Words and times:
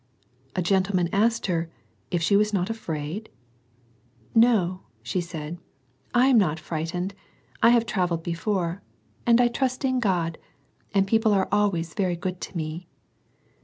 A 0.55 0.63
gentle: 0.63 0.99
asked 1.13 1.45
her," 1.45 1.69
If 2.09 2.23
she 2.23 2.35
was 2.35 2.51
not 2.53 2.71
afraid?"" 2.71 3.29
No," 4.33 4.81
said, 5.03 5.59
"I 6.11 6.25
am 6.25 6.39
not 6.39 6.59
frightened; 6.59 7.13
I 7.61 7.69
have 7.69 7.85
travc 7.85 8.23
before, 8.23 8.81
and 9.27 9.39
I 9.39 9.47
trust 9.47 9.85
in 9.85 9.99
God, 9.99 10.39
and 10.91 11.05
people 11.05 11.33
always 11.51 11.93
very 11.93 12.15
good 12.15 12.41
to 12.41 12.57
me." 12.57 12.87